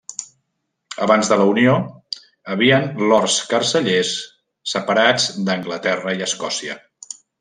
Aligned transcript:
Abans 1.07 1.27
de 1.31 1.35
la 1.41 1.45
Unió, 1.49 1.75
havien 2.55 2.87
Lords 3.11 3.35
cancellers 3.53 4.15
separats 4.73 5.29
d'Anglaterra 5.51 6.15
i 6.23 6.27
Escòcia. 6.31 6.79